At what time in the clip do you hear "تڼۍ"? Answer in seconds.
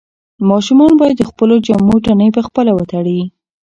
2.05-2.29